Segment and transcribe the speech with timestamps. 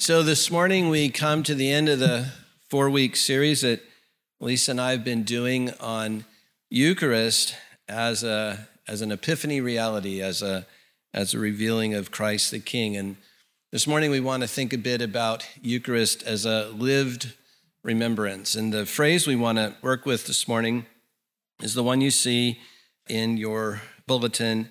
[0.00, 2.32] So this morning we come to the end of the
[2.70, 3.82] four week series that
[4.40, 6.24] Lisa and I have been doing on
[6.70, 7.54] Eucharist
[7.86, 10.66] as a as an epiphany reality, as a
[11.12, 12.96] as a revealing of Christ the King.
[12.96, 13.18] And
[13.72, 17.34] this morning we want to think a bit about Eucharist as a lived
[17.84, 18.54] remembrance.
[18.54, 20.86] And the phrase we want to work with this morning
[21.62, 22.58] is the one you see
[23.06, 24.70] in your bulletin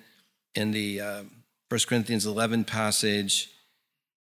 [0.56, 1.22] in the uh,
[1.68, 3.48] 1 Corinthians 11 passage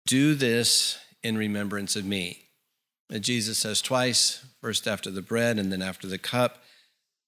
[0.07, 2.49] do this in remembrance of me.
[3.09, 6.63] That Jesus says twice, first after the bread and then after the cup.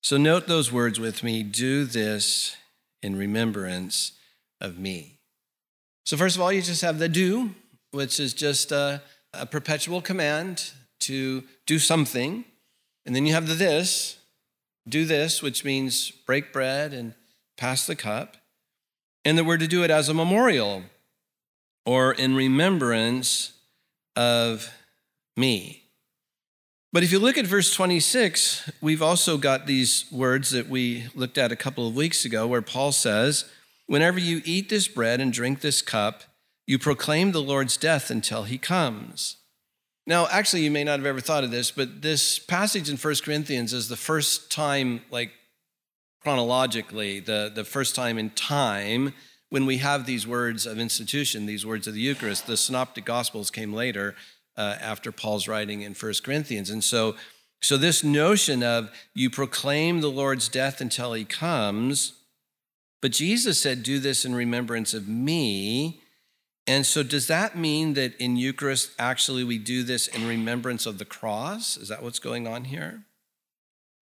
[0.03, 2.57] So note those words with me do this
[3.03, 4.13] in remembrance
[4.61, 5.19] of me.
[6.05, 7.55] So, first of all, you just have the do,
[7.91, 10.71] which is just a, a perpetual command
[11.01, 12.45] to do something.
[13.05, 14.19] And then you have the this,
[14.89, 17.15] do this, which means break bread and
[17.57, 18.37] pass the cup.
[19.25, 20.85] And that we're to do it as a memorial
[21.87, 23.53] or in remembrance
[24.17, 24.71] of
[25.37, 25.85] me.
[26.93, 31.39] But if you look at verse 26, we've also got these words that we looked
[31.39, 33.45] at a couple of weeks ago where Paul says,
[33.87, 36.25] Whenever you eat this bread and drink this cup,
[36.67, 39.37] you proclaim the Lord's death until he comes.
[40.09, 43.15] Now, actually, you may not have ever thought of this, but this passage in 1
[43.25, 45.33] Corinthians is the first time, like
[46.23, 49.13] chronologically, the, the first time in time
[49.51, 53.51] when we have these words of institution, these words of the Eucharist, the Synoptic Gospels
[53.51, 54.15] came later
[54.57, 56.71] uh, after Paul's writing in 1 Corinthians.
[56.71, 57.17] And so,
[57.61, 62.15] so this notion of you proclaim the Lord's death until he comes,
[63.01, 66.01] but Jesus said, Do this in remembrance of me.
[66.67, 70.99] And so, does that mean that in Eucharist, actually, we do this in remembrance of
[70.99, 71.77] the cross?
[71.77, 73.06] Is that what's going on here?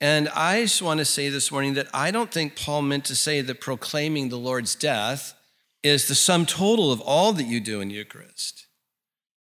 [0.05, 3.17] And I just want to say this morning that I don't think Paul meant to
[3.17, 5.33] say that proclaiming the Lord's death
[5.83, 8.67] is the sum total of all that you do in Eucharist.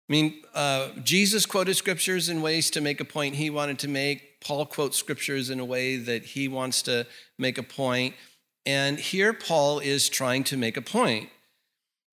[0.09, 3.89] I mean, uh, Jesus quoted scriptures in ways to make a point he wanted to
[3.89, 4.41] make.
[4.41, 8.15] Paul quotes scriptures in a way that he wants to make a point.
[8.65, 11.29] And here Paul is trying to make a point.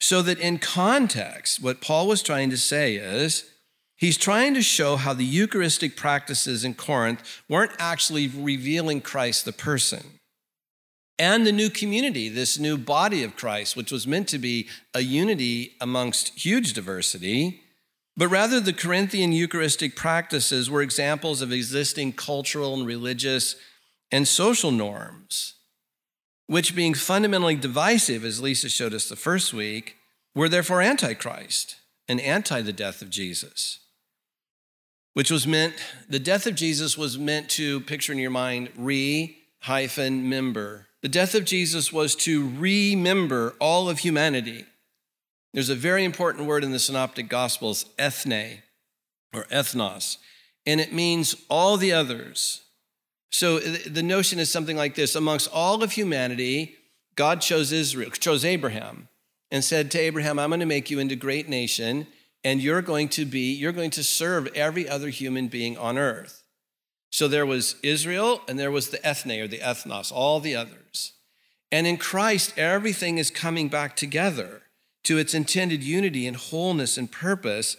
[0.02, 3.48] So that in context, what Paul was trying to say is
[3.96, 9.54] he's trying to show how the Eucharistic practices in Corinth weren't actually revealing Christ the
[9.54, 10.20] person
[11.20, 15.02] and the new community, this new body of Christ, which was meant to be a
[15.02, 17.62] unity amongst huge diversity.
[18.18, 23.56] But rather, the Corinthian Eucharistic practices were examples of existing cultural and religious
[24.12, 25.56] and social norms,
[26.48, 29.96] which, being fundamentally divisive, as Lisa showed us the first week,
[30.36, 31.78] were therefore antichrist
[32.08, 33.80] and anti the death of Jesus,
[35.14, 35.76] which was meant,
[36.10, 41.10] the death of Jesus was meant to picture in your mind re hyphen member the
[41.10, 44.64] death of Jesus was to remember all of humanity.
[45.54, 48.64] There's a very important word in the Synoptic Gospels, ethne
[49.34, 50.18] or ethnos,
[50.66, 52.62] and it means all the others.
[53.32, 56.78] So the notion is something like this amongst all of humanity,
[57.16, 59.10] God chose Israel, chose Abraham,
[59.52, 62.08] and said to Abraham, I'm going to make you into a great nation,
[62.44, 66.44] and you're going to be, you're going to serve every other human being on earth.
[67.10, 71.14] So there was Israel and there was the ethne or the ethnos, all the others.
[71.72, 74.64] And in Christ, everything is coming back together
[75.04, 77.78] to its intended unity and wholeness and purpose.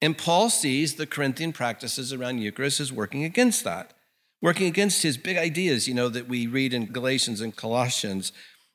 [0.00, 3.94] And Paul sees the Corinthian practices around Eucharist as working against that,
[4.42, 8.32] working against his big ideas, you know, that we read in Galatians and Colossians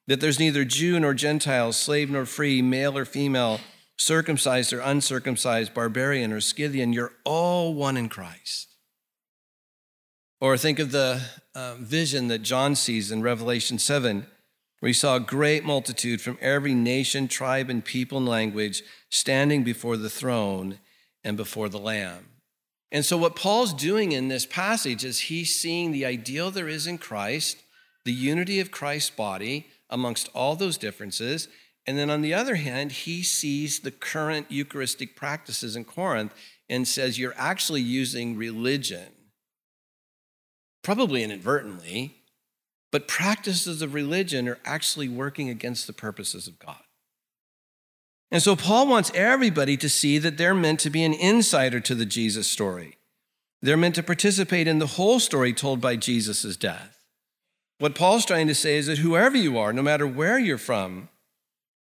[0.10, 3.60] that there's neither Jew nor Gentile, slave nor free, male or female,
[4.00, 6.94] circumcised or uncircumcised, barbarian or Scythian.
[6.94, 8.68] You're all one in Christ.
[10.42, 11.22] Or think of the
[11.54, 14.26] uh, vision that John sees in Revelation 7,
[14.80, 19.64] where he saw a great multitude from every nation, tribe, and people and language standing
[19.64, 20.80] before the throne
[21.26, 22.28] and before the Lamb.
[22.92, 26.88] And so, what Paul's doing in this passage is he's seeing the ideal there is
[26.88, 27.58] in Christ,
[28.06, 31.50] the unity of Christ's body amongst all those differences.
[31.90, 36.36] And then on the other hand, he sees the current Eucharistic practices in Corinth
[36.70, 39.08] and says, You're actually using religion
[40.84, 42.18] probably inadvertently,
[42.92, 46.84] but practices of religion are actually working against the purposes of God.
[48.30, 51.96] And so Paul wants everybody to see that they're meant to be an insider to
[51.96, 53.00] the Jesus story.
[53.64, 57.00] They're meant to participate in the whole story told by Jesus' death.
[57.80, 61.10] What Paul's trying to say is that whoever you are, no matter where you're from,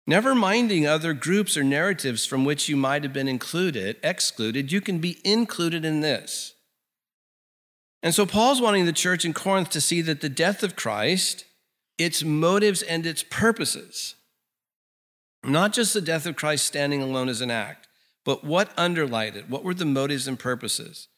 [0.09, 4.81] never minding other groups or narratives from which you might have been included, excluded, you
[4.81, 6.55] can be included in this.
[8.03, 11.45] And so Paul's wanting the church in Corinth to see that the death of Christ,
[11.99, 14.15] its motives and its purposes,
[15.45, 17.87] not just the death of Christ standing alone as an act,
[18.29, 19.49] But what underlied it?
[19.49, 21.09] What were the motives and purposes?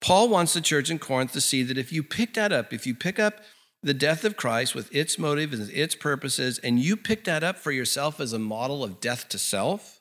[0.00, 2.84] Paul wants the church in Corinth to see that if you pick that up, if
[2.84, 3.42] you pick up
[3.82, 7.58] the death of Christ with its motive and its purposes, and you pick that up
[7.58, 10.00] for yourself as a model of death to self,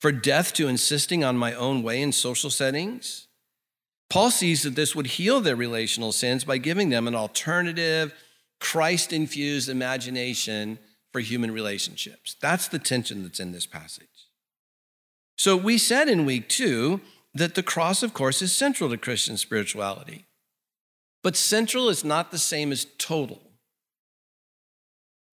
[0.00, 3.26] for death to insisting on my own way in social settings,
[4.08, 8.14] Paul sees that this would heal their relational sins by giving them an alternative,
[8.60, 10.78] Christ infused imagination
[11.12, 12.36] for human relationships.
[12.40, 14.06] That's the tension that's in this passage.
[15.36, 17.00] So we said in week two
[17.34, 20.27] that the cross, of course, is central to Christian spirituality.
[21.22, 23.40] But central is not the same as total.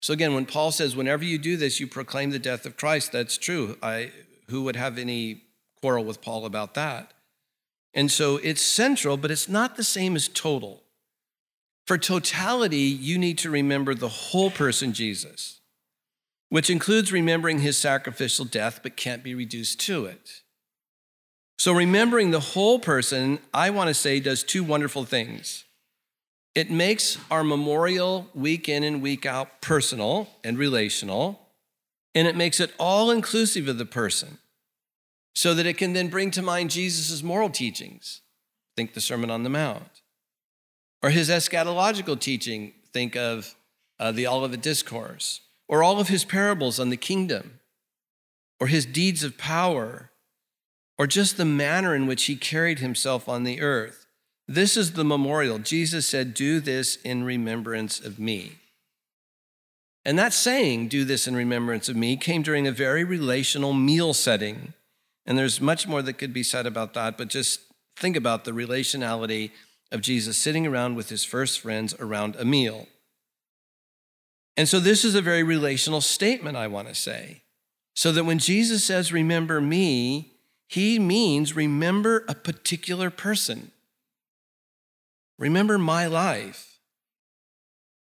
[0.02, 3.12] So again, when Paul says, whenever you do this, you proclaim the death of Christ,
[3.12, 3.78] that's true.
[3.82, 4.12] I,
[4.50, 5.44] who would have any
[5.82, 7.14] quarrel with Paul about that?
[7.94, 10.84] And so it's central, but it's not the same as total.
[11.88, 15.62] For totality, you need to remember the whole person, Jesus,
[16.50, 20.42] which includes remembering his sacrificial death, but can't be reduced to it.
[21.58, 25.64] So, remembering the whole person, I want to say, does two wonderful things.
[26.56, 31.42] It makes our memorial week in and week out personal and relational,
[32.16, 34.38] and it makes it all inclusive of the person
[35.36, 38.22] so that it can then bring to mind Jesus' moral teachings.
[38.78, 40.02] Think the Sermon on the Mount.
[41.04, 43.54] Or his eschatological teaching, think of
[44.00, 45.42] uh, the Olivet Discourse.
[45.68, 47.60] Or all of his parables on the kingdom.
[48.62, 50.12] Or his deeds of power.
[50.98, 54.05] Or just the manner in which he carried himself on the earth.
[54.48, 55.58] This is the memorial.
[55.60, 58.54] Jesus said, Do this in remembrance of me.
[60.04, 64.14] And that saying, Do this in remembrance of me, came during a very relational meal
[64.14, 64.74] setting.
[65.26, 67.62] And there's much more that could be said about that, but just
[67.96, 69.52] think about the relationality
[69.92, 72.88] of Jesus sitting around with his first friends around a meal.
[74.58, 77.42] And so this is a very relational statement, I want to say.
[77.96, 80.34] So that when Jesus says, Remember me,
[80.68, 83.72] he means remember a particular person.
[85.38, 86.80] Remember my life.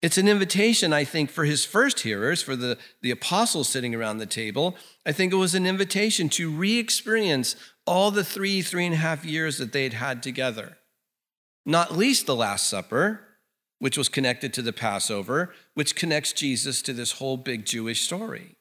[0.01, 4.19] It's an invitation, I think, for his first hearers, for the, the apostles sitting around
[4.19, 4.75] the table.
[5.05, 7.55] I think it was an invitation to re experience
[7.87, 10.77] all the three, three and a half years that they'd had together.
[11.65, 13.21] Not least the Last Supper,
[13.79, 18.57] which was connected to the Passover, which connects Jesus to this whole big Jewish story.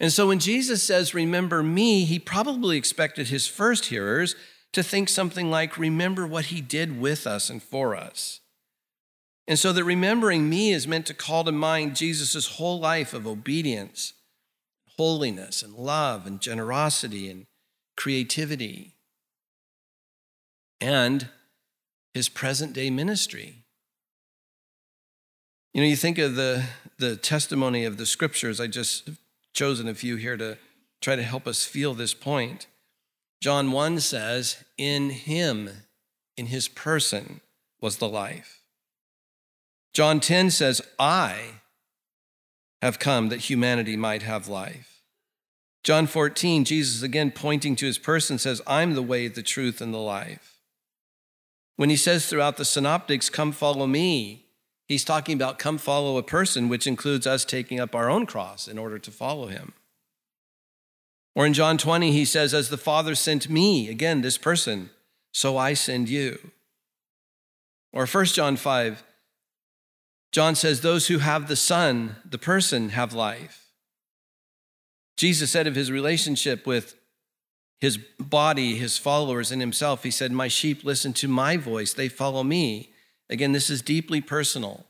[0.00, 4.34] And so when Jesus says, Remember me, he probably expected his first hearers
[4.72, 8.40] to think something like, Remember what he did with us and for us.
[9.48, 13.26] And so that remembering me is meant to call to mind Jesus' whole life of
[13.26, 14.14] obedience,
[14.96, 17.46] holiness, and love, and generosity, and
[17.96, 18.94] creativity,
[20.80, 21.28] and
[22.14, 23.64] his present day ministry.
[25.74, 26.64] You know, you think of the,
[26.98, 29.08] the testimony of the scriptures, I just
[29.54, 30.58] chosen a few here to
[31.00, 32.66] try to help us feel this point.
[33.42, 35.68] John 1 says, In him,
[36.36, 37.40] in his person,
[37.80, 38.60] was the life.
[39.92, 41.54] John 10 says, I
[42.80, 45.02] have come that humanity might have life.
[45.82, 49.92] John 14, Jesus again pointing to his person says, I'm the way, the truth, and
[49.92, 50.60] the life.
[51.74, 54.46] When he says throughout the synoptics, Come follow me,
[54.86, 58.68] he's talking about come follow a person, which includes us taking up our own cross
[58.68, 59.72] in order to follow him.
[61.34, 64.90] Or in John 20, he says, As the Father sent me, again, this person,
[65.32, 66.50] so I send you.
[67.92, 69.02] Or 1 John 5,
[70.30, 73.66] John says, Those who have the Son, the person, have life.
[75.16, 76.96] Jesus said of his relationship with
[77.80, 82.08] his body, his followers, and himself, he said, My sheep listen to my voice, they
[82.08, 82.90] follow me.
[83.28, 84.86] Again, this is deeply personal.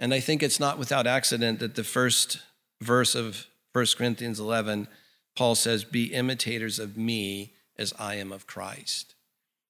[0.00, 2.40] And I think it's not without accident that the first
[2.80, 4.88] verse of 1 Corinthians 11
[5.36, 9.14] Paul says, Be imitators of me as I am of Christ.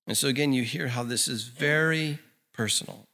[0.07, 2.19] And so, again, you hear how this is very
[2.53, 3.05] personal.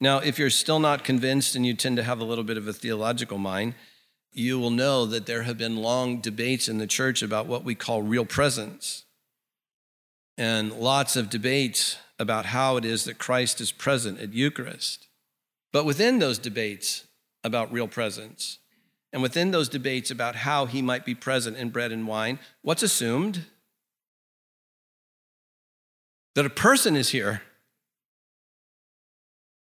[0.00, 2.66] Now, if you're still not convinced and you tend to have a little bit of
[2.66, 3.74] a theological mind,
[4.32, 7.74] you will know that there have been long debates in the church about what we
[7.74, 9.04] call real presence,
[10.38, 15.08] and lots of debates about how it is that Christ is present at Eucharist.
[15.72, 17.04] But within those debates
[17.44, 18.58] about real presence,
[19.12, 22.82] and within those debates about how he might be present in bread and wine, what's
[22.82, 23.46] assumed?
[26.34, 27.42] That a person is here.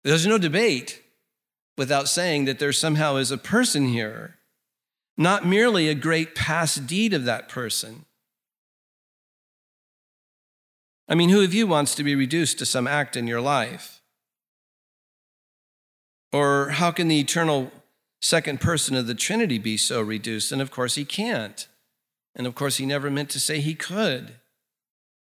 [0.04, 1.02] There's no debate
[1.78, 4.38] without saying that there somehow is a person here,
[5.18, 8.06] not merely a great past deed of that person.
[11.08, 14.02] I mean, who of you wants to be reduced to some act in your life?
[16.32, 17.72] Or how can the eternal
[18.22, 20.52] second person of the Trinity be so reduced?
[20.52, 21.68] And of course, he can't.
[22.36, 24.36] And of course, he never meant to say he could.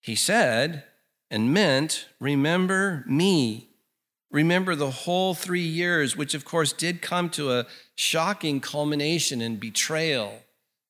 [0.01, 0.83] He said
[1.31, 3.69] and meant, Remember me.
[4.31, 7.65] Remember the whole three years, which of course did come to a
[7.95, 10.43] shocking culmination in betrayal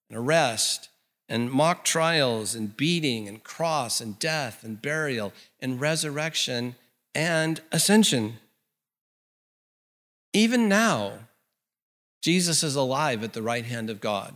[0.10, 0.90] and arrest
[1.30, 6.76] and mock trials and beating and cross and death and burial and resurrection
[7.16, 8.40] and ascension.
[10.34, 11.14] Even now,
[12.22, 14.36] Jesus is alive at the right hand of God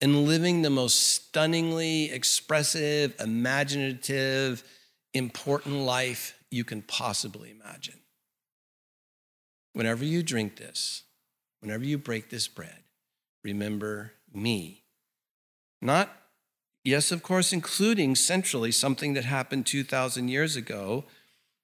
[0.00, 4.64] and living the most stunningly expressive, imaginative,
[5.14, 8.00] important life you can possibly imagine.
[9.72, 11.02] Whenever you drink this,
[11.60, 12.82] whenever you break this bread,
[13.44, 14.82] remember me.
[15.80, 16.10] Not,
[16.84, 21.04] yes, of course, including centrally something that happened 2,000 years ago,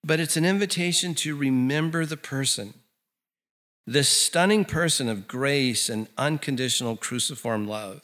[0.02, 2.75] but it's an invitation to remember the person,
[3.92, 8.02] this stunning person of grace and unconditional cruciform love,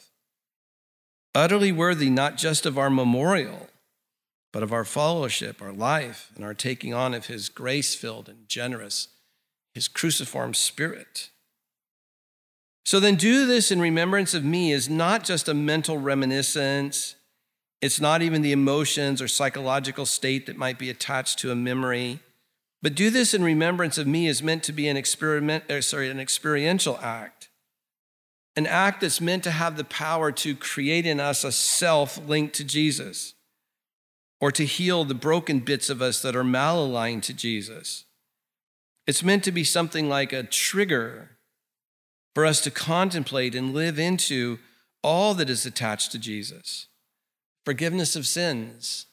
[1.33, 3.69] utterly worthy not just of our memorial
[4.55, 8.47] but of our fellowship, our life, and our taking on of his grace filled and
[8.47, 9.09] generous,
[9.73, 11.29] his cruciform spirit.
[12.85, 17.15] So then, do this in remembrance of me is not just a mental reminiscence.
[17.81, 22.21] It's not even the emotions or psychological state that might be attached to a memory.
[22.85, 26.07] But do this in remembrance of me is meant to be an experiment, or sorry,
[26.11, 27.49] an experiential act.
[28.55, 32.53] An act that's meant to have the power to create in us a self linked
[32.57, 33.33] to Jesus
[34.39, 38.05] or to heal the broken bits of us that are malaligned to Jesus.
[39.07, 41.39] It's meant to be something like a trigger
[42.35, 44.59] for us to contemplate and live into
[45.01, 46.85] all that is attached to Jesus
[47.65, 49.07] forgiveness of sins,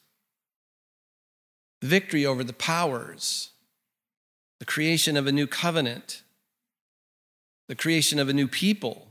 [1.81, 3.49] victory over the powers,
[4.63, 6.23] the creation of a new covenant,
[7.67, 9.09] the creation of a new people,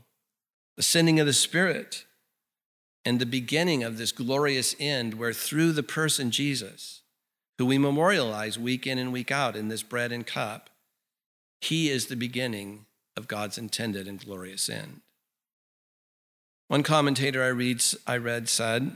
[0.77, 2.05] the sending of the Spirit
[3.05, 7.03] and the beginning of this glorious end where through the person Jesus,
[7.59, 10.71] who we memorialize week in and week out in this bread and cup,
[11.61, 15.01] he is the beginning of God's intended and glorious end.
[16.67, 18.95] One commentator I, read, I read said,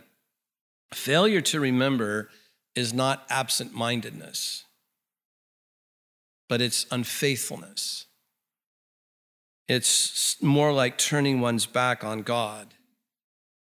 [0.91, 2.31] Failure to remember
[2.73, 4.63] is not absent mindedness,
[6.49, 8.05] but it's unfaithfulness.
[9.67, 12.73] It's more like turning one's back on God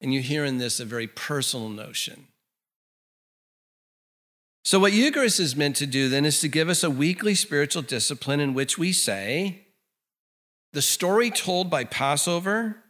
[0.05, 2.27] and you hear in this a very personal notion.
[4.63, 7.81] So, what Eucharist is meant to do then is to give us a weekly spiritual
[7.81, 9.63] discipline in which we say,
[10.75, 12.83] the story told by Passover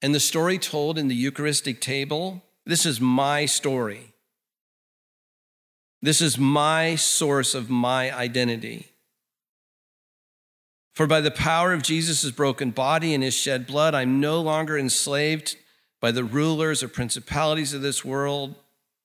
[0.00, 4.14] and the story told in the Eucharistic table, this is my story.
[6.00, 8.91] This is my source of my identity.
[10.92, 14.76] For by the power of Jesus' broken body and his shed blood, I'm no longer
[14.76, 15.56] enslaved
[16.00, 18.56] by the rulers or principalities of this world,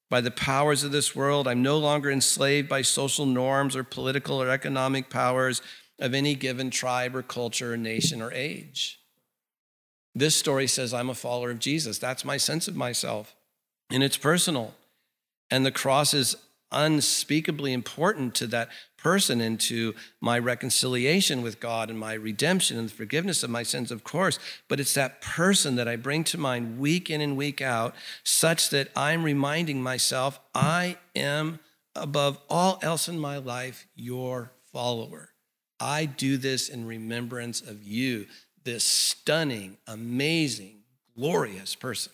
[0.09, 1.47] by the powers of this world.
[1.47, 5.61] I'm no longer enslaved by social norms or political or economic powers
[5.99, 8.99] of any given tribe or culture or nation or age.
[10.13, 11.99] This story says I'm a follower of Jesus.
[11.99, 13.35] That's my sense of myself.
[13.89, 14.73] And it's personal.
[15.49, 16.35] And the cross is
[16.71, 22.89] unspeakably important to that person and to my reconciliation with God and my redemption and
[22.89, 24.39] the forgiveness of my sins, of course.
[24.67, 28.69] But it's that person that I bring to mind week in and week out, such
[28.71, 31.59] that I'm reminding myself I am,
[31.95, 35.29] above all else in my life, your follower.
[35.79, 38.25] I do this in remembrance of you,
[38.63, 40.79] this stunning, amazing,
[41.15, 42.11] glorious person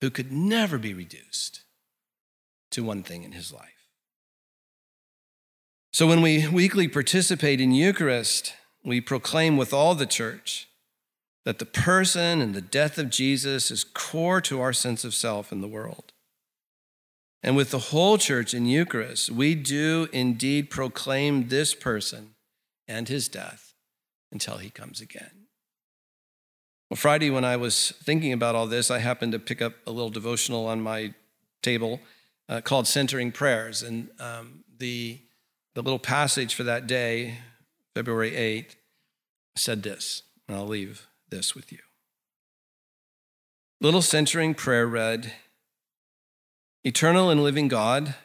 [0.00, 1.62] who could never be reduced
[2.72, 3.88] to one thing in his life.
[5.92, 10.68] So when we weekly participate in Eucharist, we proclaim with all the church
[11.44, 15.52] that the person and the death of Jesus is core to our sense of self
[15.52, 16.12] in the world.
[17.42, 22.34] And with the whole church in Eucharist, we do indeed proclaim this person
[22.86, 23.74] and his death
[24.30, 25.46] until he comes again.
[26.88, 29.90] Well, Friday, when I was thinking about all this, I happened to pick up a
[29.90, 31.14] little devotional on my
[31.62, 32.00] table
[32.52, 33.82] uh, called Centering Prayers.
[33.82, 35.20] And um, the,
[35.74, 37.38] the little passage for that day,
[37.94, 38.76] February 8th,
[39.56, 41.78] said this, and I'll leave this with you.
[43.80, 45.32] Little centering prayer read
[46.84, 48.16] Eternal and living God,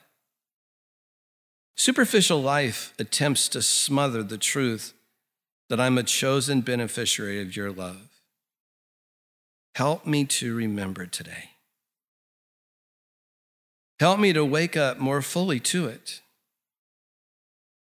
[1.77, 4.93] superficial life attempts to smother the truth
[5.69, 8.09] that I'm a chosen beneficiary of your love.
[9.75, 11.51] Help me to remember today.
[13.99, 16.21] Help me to wake up more fully to it.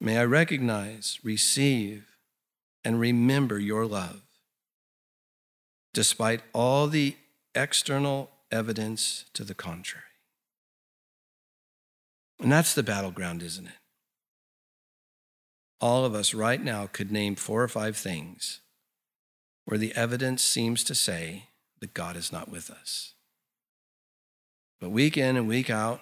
[0.00, 2.16] May I recognize, receive,
[2.84, 4.22] and remember your love.
[5.92, 7.16] Despite all the
[7.54, 10.04] external evidence to the contrary.
[12.40, 13.72] And that's the battleground, isn't it?
[15.80, 18.60] All of us right now could name four or five things
[19.64, 21.44] where the evidence seems to say
[21.80, 23.14] that God is not with us.
[24.80, 26.00] But week in and week out,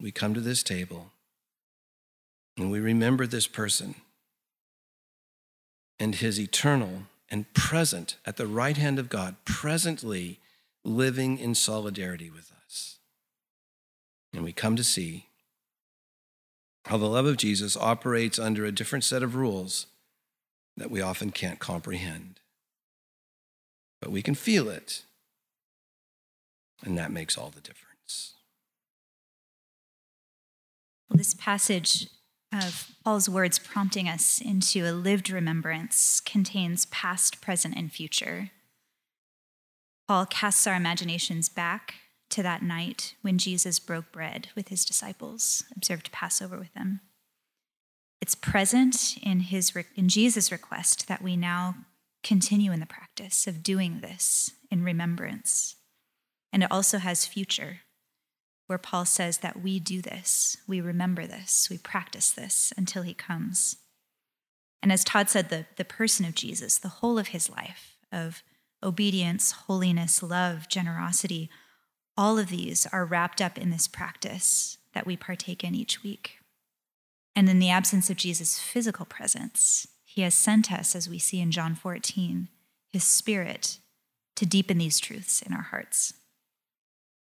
[0.00, 1.12] we come to this table
[2.56, 3.94] and we remember this person
[5.98, 10.40] and his eternal and present at the right hand of God, presently
[10.84, 12.98] living in solidarity with us.
[14.32, 15.26] And we come to see
[16.86, 19.86] how the love of Jesus operates under a different set of rules
[20.76, 22.40] that we often can't comprehend.
[24.00, 25.02] But we can feel it,
[26.84, 27.85] and that makes all the difference.
[31.08, 32.08] Well, this passage
[32.52, 38.50] of Paul's words prompting us into a lived remembrance contains past, present, and future.
[40.08, 41.94] Paul casts our imaginations back
[42.30, 47.00] to that night when Jesus broke bread with his disciples, observed Passover with them.
[48.20, 51.76] It's present in, his, in Jesus' request that we now
[52.22, 55.76] continue in the practice of doing this in remembrance.
[56.52, 57.80] And it also has future
[58.66, 63.14] where Paul says that we do this, we remember this, we practice this until he
[63.14, 63.76] comes.
[64.82, 68.42] And as Todd said, the, the person of Jesus, the whole of his life of
[68.82, 71.50] obedience, holiness, love, generosity,
[72.16, 76.38] all of these are wrapped up in this practice that we partake in each week.
[77.34, 81.40] And in the absence of Jesus' physical presence, he has sent us, as we see
[81.40, 82.48] in John 14,
[82.88, 83.78] his spirit
[84.36, 86.14] to deepen these truths in our hearts.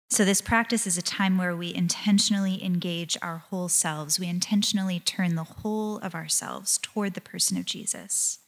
[0.08, 4.20] So, this practice is a time where we intentionally engage our whole selves.
[4.20, 8.38] We intentionally turn the whole of ourselves toward the person of Jesus.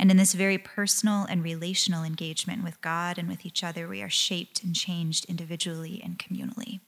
[0.00, 4.02] And in this very personal and relational engagement with God and with each other, we
[4.02, 6.80] are shaped and changed individually and communally.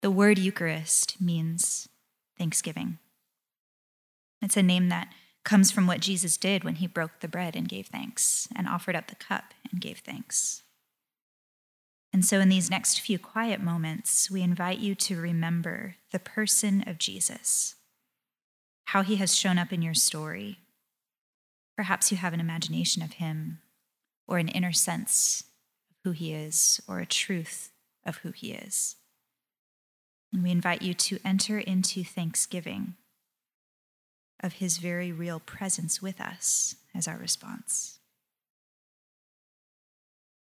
[0.00, 1.88] The word Eucharist means
[2.38, 2.98] thanksgiving.
[4.40, 5.12] It's a name that
[5.44, 8.94] comes from what Jesus did when he broke the bread and gave thanks, and offered
[8.94, 10.62] up the cup and gave thanks.
[12.12, 16.82] And so, in these next few quiet moments, we invite you to remember the person
[16.86, 17.74] of Jesus,
[18.86, 20.58] how he has shown up in your story.
[21.76, 23.58] Perhaps you have an imagination of him,
[24.26, 25.44] or an inner sense
[25.90, 27.70] of who he is, or a truth
[28.06, 28.96] of who he is.
[30.32, 32.94] And we invite you to enter into thanksgiving
[34.40, 37.97] of his very real presence with us as our response.